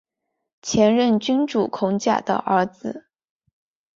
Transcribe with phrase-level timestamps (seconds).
[0.63, 3.05] 前任君主孔甲的儿子。